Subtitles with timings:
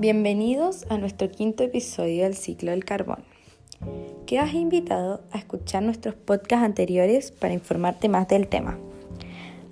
[0.00, 3.22] Bienvenidos a nuestro quinto episodio del ciclo del carbón.
[4.24, 8.78] Quedas invitado a escuchar nuestros podcasts anteriores para informarte más del tema.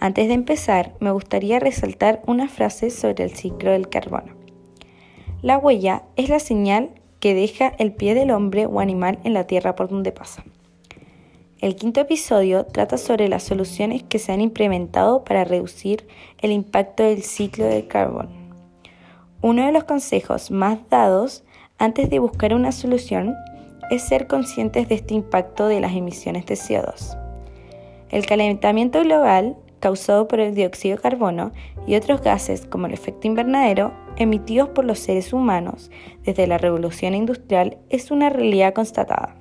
[0.00, 4.34] Antes de empezar, me gustaría resaltar una frase sobre el ciclo del carbono.
[5.40, 6.90] La huella es la señal
[7.20, 10.44] que deja el pie del hombre o animal en la tierra por donde pasa.
[11.62, 16.06] El quinto episodio trata sobre las soluciones que se han implementado para reducir
[16.42, 18.47] el impacto del ciclo del carbono.
[19.40, 21.44] Uno de los consejos más dados
[21.78, 23.36] antes de buscar una solución
[23.88, 27.16] es ser conscientes de este impacto de las emisiones de CO2.
[28.10, 31.52] El calentamiento global causado por el dióxido de carbono
[31.86, 35.88] y otros gases como el efecto invernadero emitidos por los seres humanos
[36.24, 39.36] desde la revolución industrial es una realidad constatada.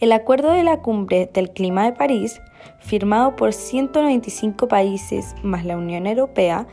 [0.00, 2.40] El Acuerdo de la Cumbre del Clima de París,
[2.80, 6.66] firmado por 195 países más la Unión Europea,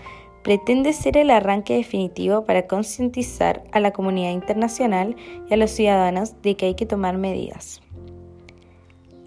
[0.44, 5.16] pretende ser el arranque definitivo para concientizar a la comunidad internacional
[5.50, 7.82] y a los ciudadanos de que hay que tomar medidas.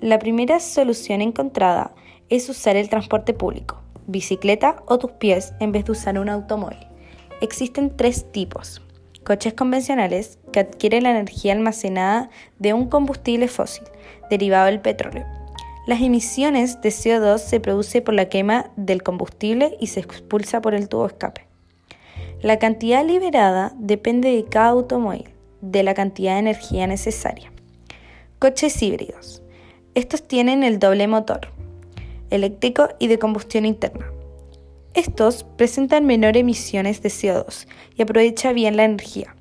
[0.00, 1.94] La primera solución encontrada
[2.28, 6.86] es usar el transporte público, bicicleta o tus pies en vez de usar un automóvil.
[7.41, 8.83] Existen tres tipos.
[9.25, 13.84] Coches convencionales que adquieren la energía almacenada de un combustible fósil,
[14.28, 15.44] derivado del petróleo
[15.86, 20.74] las emisiones de CO2 se producen por la quema del combustible y se expulsa por
[20.74, 21.46] el tubo escape.
[22.41, 25.28] La cantidad liberada depende de cada automóvil,
[25.60, 27.52] de la cantidad de energía necesaria.
[28.38, 29.42] Coches híbridos.
[29.94, 31.48] Estos tienen el doble motor,
[32.30, 34.06] eléctrico y de combustión interna.
[34.94, 39.34] Estos presentan menor emisiones de CO2 y aprovecha bien la energía.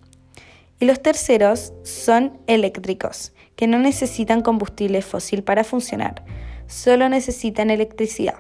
[0.80, 6.24] Y los terceros son eléctricos, que no necesitan combustible fósil para funcionar,
[6.68, 8.36] solo necesitan electricidad.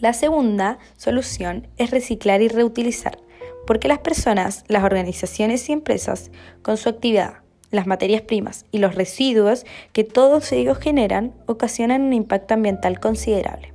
[0.00, 3.18] La segunda solución es reciclar y reutilizar,
[3.66, 6.30] porque las personas, las organizaciones y empresas,
[6.62, 7.38] con su actividad,
[7.70, 13.72] las materias primas y los residuos que todos ellos generan, ocasionan un impacto ambiental considerable.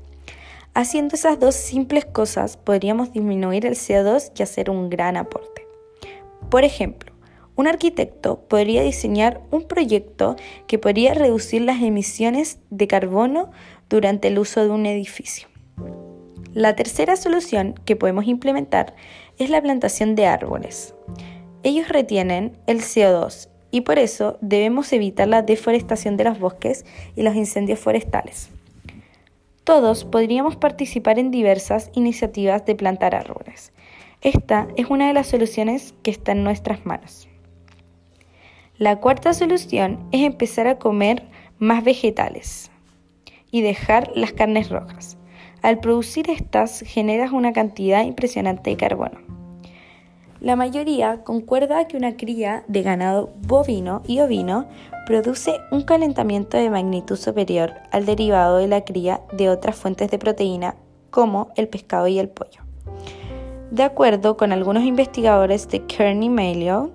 [0.74, 5.66] Haciendo esas dos simples cosas podríamos disminuir el CO2 y hacer un gran aporte.
[6.50, 7.09] Por ejemplo,
[7.60, 13.52] un arquitecto podría diseñar un proyecto que podría reducir las emisiones de carbono
[13.90, 15.50] durante el uso de un edificio.
[16.54, 18.96] La tercera solución que podemos implementar
[19.40, 20.96] es la plantación de árboles.
[21.62, 26.86] Ellos retienen el CO2 y por eso debemos evitar la deforestación de los bosques
[27.18, 28.52] y los incendios forestales.
[29.66, 33.74] Todos podríamos participar en diversas iniciativas de plantar árboles.
[34.22, 37.29] Esta es una de las soluciones que está en nuestras manos.
[38.80, 41.24] La cuarta solución es empezar a comer
[41.58, 42.72] más vegetales
[43.52, 45.18] y dejar las carnes rojas.
[45.62, 49.20] Al producir estas generas una cantidad impresionante de carbono.
[50.40, 54.70] La mayoría concuerda que una cría de ganado bovino y ovino
[55.06, 60.20] produce un calentamiento de magnitud superior al derivado de la cría de otras fuentes de
[60.20, 60.76] proteína
[61.10, 62.62] como el pescado y el pollo.
[63.72, 66.94] De acuerdo con algunos investigadores de Kearney Malio,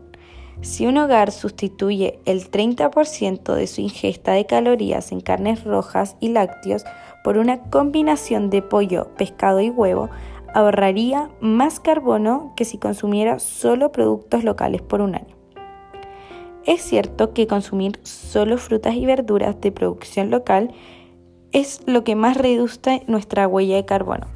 [0.61, 6.29] si un hogar sustituye el 30% de su ingesta de calorías en carnes rojas y
[6.29, 6.85] lácteos
[7.23, 10.11] por una combinación de pollo, pescado y huevo,
[10.55, 15.35] ahorraría más carbono que si consumiera solo productos locales por un año.
[16.65, 20.73] Es cierto que consumir solo frutas y verduras de producción local
[21.53, 24.27] es lo que más reduce nuestra huella de carbono.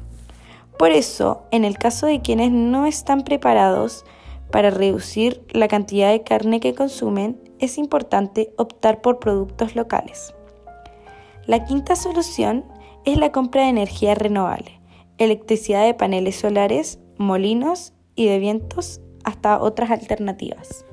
[0.77, 4.05] Por eso, en el caso de quienes no están preparados
[4.51, 10.33] para reducir la cantidad de carne que consumen, es importante optar por productos locales.
[11.45, 12.65] La quinta solución
[13.05, 14.79] es la compra de energía renovable,
[15.17, 20.85] electricidad de paneles solares, molinos y de vientos hasta otras alternativas.